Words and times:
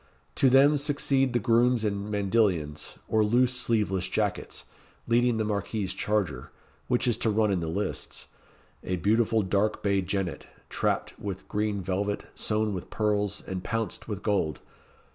To 0.33 0.49
them 0.49 0.77
succeed 0.77 1.31
the 1.31 1.37
grooms 1.37 1.85
in 1.85 2.09
mandilions, 2.09 2.97
or 3.07 3.23
loose 3.23 3.53
sleeveless 3.55 4.07
jackets, 4.09 4.65
leading 5.05 5.37
the 5.37 5.45
Marquis's 5.45 5.93
charger, 5.93 6.49
which 6.87 7.07
is 7.07 7.17
to 7.17 7.29
run 7.29 7.51
in 7.51 7.59
the 7.59 7.67
lists 7.67 8.25
a 8.83 8.95
beautiful 8.95 9.43
dark 9.43 9.83
bay 9.83 10.01
jennet 10.01 10.47
trapped 10.69 11.13
with 11.19 11.47
green 11.47 11.83
velvet, 11.83 12.25
sewn 12.33 12.73
with 12.73 12.89
pearls, 12.89 13.43
and 13.45 13.63
pounced 13.63 14.07
with 14.07 14.23
gold. 14.23 14.59